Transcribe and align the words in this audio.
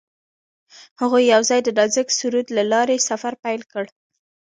هغوی 1.01 1.23
یوځای 1.33 1.59
د 1.63 1.69
نازک 1.77 2.07
سرود 2.19 2.47
له 2.57 2.63
لارې 2.71 2.97
سفر 3.09 3.33
پیل 3.43 3.61
کړ. 3.71 3.85